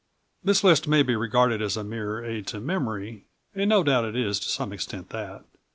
[0.43, 4.15] This list may be regarded as a mere aid to memory, and no doubt it
[4.15, 5.43] is to some extent that.